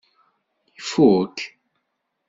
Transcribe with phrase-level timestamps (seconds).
[0.79, 1.37] Ifuk.